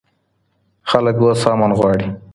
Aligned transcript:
خلګ 0.89 1.17
اوس 1.23 1.41
امن 1.51 1.71
غواړي. 1.77 2.07